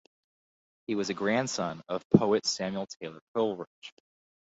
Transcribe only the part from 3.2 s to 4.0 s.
Coleridge.